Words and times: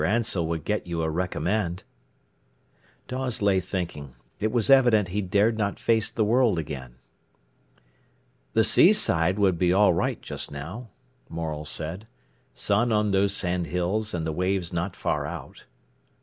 Ansell 0.03 0.47
would 0.47 0.65
get 0.65 0.87
you 0.87 1.03
a 1.03 1.09
recommend." 1.11 1.83
Dawes 3.07 3.39
lay 3.39 3.59
thinking. 3.59 4.15
It 4.39 4.51
was 4.51 4.71
evident 4.71 5.09
he 5.09 5.21
dared 5.21 5.59
not 5.59 5.77
face 5.77 6.09
the 6.09 6.25
world 6.25 6.57
again. 6.57 6.95
"The 8.53 8.63
seaside 8.63 9.37
would 9.37 9.59
be 9.59 9.71
all 9.71 9.93
right 9.93 10.19
just 10.19 10.51
now," 10.51 10.89
Morel 11.29 11.65
said. 11.65 12.07
"Sun 12.55 12.91
on 12.91 13.11
those 13.11 13.35
sandhills, 13.35 14.15
and 14.15 14.25
the 14.25 14.31
waves 14.33 14.73
not 14.73 14.95
far 14.95 15.27
out." 15.27 15.65